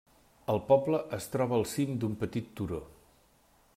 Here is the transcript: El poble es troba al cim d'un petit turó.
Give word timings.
El 0.53 0.61
poble 0.69 1.01
es 1.17 1.27
troba 1.35 1.55
al 1.59 1.67
cim 1.73 1.93
d'un 2.05 2.17
petit 2.25 2.49
turó. 2.61 2.81